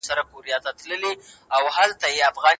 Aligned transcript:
ځان 0.07 0.19
وژنه 0.35 0.57
د 0.65 0.67
ستونزو 0.81 1.71
حل 1.75 1.91
نه 2.01 2.29
ده. 2.35 2.49